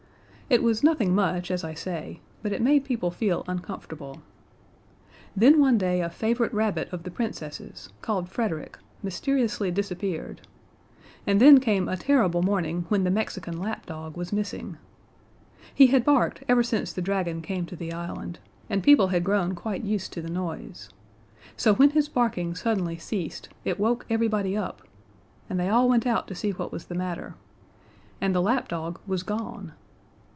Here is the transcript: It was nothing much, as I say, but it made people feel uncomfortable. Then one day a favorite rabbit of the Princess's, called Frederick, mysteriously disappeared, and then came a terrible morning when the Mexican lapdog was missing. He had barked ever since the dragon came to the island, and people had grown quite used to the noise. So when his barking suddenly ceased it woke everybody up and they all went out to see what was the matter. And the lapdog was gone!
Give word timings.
It 0.51 0.61
was 0.63 0.83
nothing 0.83 1.15
much, 1.15 1.49
as 1.49 1.63
I 1.63 1.73
say, 1.73 2.19
but 2.43 2.51
it 2.51 2.61
made 2.61 2.83
people 2.83 3.09
feel 3.09 3.45
uncomfortable. 3.47 4.21
Then 5.33 5.61
one 5.61 5.77
day 5.77 6.01
a 6.01 6.09
favorite 6.09 6.53
rabbit 6.53 6.91
of 6.91 7.03
the 7.03 7.09
Princess's, 7.09 7.87
called 8.01 8.27
Frederick, 8.27 8.77
mysteriously 9.01 9.71
disappeared, 9.71 10.41
and 11.25 11.39
then 11.39 11.61
came 11.61 11.87
a 11.87 11.95
terrible 11.95 12.41
morning 12.41 12.83
when 12.89 13.05
the 13.05 13.09
Mexican 13.09 13.59
lapdog 13.61 14.17
was 14.17 14.33
missing. 14.33 14.75
He 15.73 15.87
had 15.87 16.03
barked 16.03 16.43
ever 16.49 16.63
since 16.63 16.91
the 16.91 17.01
dragon 17.01 17.41
came 17.41 17.65
to 17.67 17.77
the 17.77 17.93
island, 17.93 18.39
and 18.69 18.83
people 18.83 19.07
had 19.07 19.23
grown 19.23 19.55
quite 19.55 19.85
used 19.85 20.11
to 20.11 20.21
the 20.21 20.29
noise. 20.29 20.89
So 21.55 21.75
when 21.75 21.91
his 21.91 22.09
barking 22.09 22.55
suddenly 22.55 22.97
ceased 22.97 23.47
it 23.63 23.79
woke 23.79 24.05
everybody 24.09 24.57
up 24.57 24.81
and 25.49 25.57
they 25.57 25.69
all 25.69 25.87
went 25.87 26.05
out 26.05 26.27
to 26.27 26.35
see 26.35 26.51
what 26.51 26.73
was 26.73 26.87
the 26.87 26.95
matter. 26.95 27.35
And 28.19 28.35
the 28.35 28.41
lapdog 28.41 28.99
was 29.07 29.23
gone! 29.23 29.71